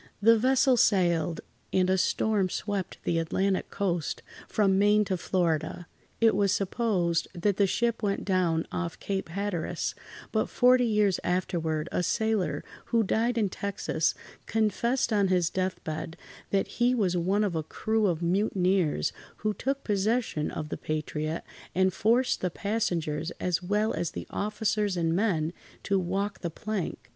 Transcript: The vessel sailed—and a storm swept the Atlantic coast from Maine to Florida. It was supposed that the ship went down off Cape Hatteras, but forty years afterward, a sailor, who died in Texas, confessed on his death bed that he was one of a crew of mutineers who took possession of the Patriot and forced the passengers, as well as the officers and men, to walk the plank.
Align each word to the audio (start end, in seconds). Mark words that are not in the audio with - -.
The 0.19 0.35
vessel 0.35 0.77
sailed—and 0.77 1.87
a 1.87 1.95
storm 1.95 2.49
swept 2.49 2.97
the 3.03 3.19
Atlantic 3.19 3.69
coast 3.69 4.23
from 4.47 4.79
Maine 4.79 5.05
to 5.05 5.15
Florida. 5.15 5.85
It 6.19 6.35
was 6.35 6.51
supposed 6.51 7.27
that 7.39 7.57
the 7.57 7.67
ship 7.67 8.01
went 8.01 8.25
down 8.25 8.65
off 8.71 8.99
Cape 8.99 9.29
Hatteras, 9.29 9.93
but 10.31 10.49
forty 10.49 10.85
years 10.87 11.19
afterward, 11.23 11.87
a 11.91 12.01
sailor, 12.01 12.63
who 12.85 13.03
died 13.03 13.37
in 13.37 13.47
Texas, 13.49 14.15
confessed 14.47 15.13
on 15.13 15.27
his 15.27 15.51
death 15.51 15.83
bed 15.83 16.17
that 16.49 16.67
he 16.79 16.95
was 16.95 17.15
one 17.15 17.43
of 17.43 17.53
a 17.55 17.61
crew 17.61 18.07
of 18.07 18.23
mutineers 18.23 19.13
who 19.45 19.53
took 19.53 19.83
possession 19.83 20.49
of 20.49 20.69
the 20.69 20.77
Patriot 20.77 21.43
and 21.75 21.93
forced 21.93 22.41
the 22.41 22.49
passengers, 22.49 23.29
as 23.39 23.61
well 23.61 23.93
as 23.93 24.09
the 24.13 24.25
officers 24.31 24.97
and 24.97 25.15
men, 25.15 25.53
to 25.83 25.99
walk 25.99 26.39
the 26.41 26.49
plank. 26.49 27.09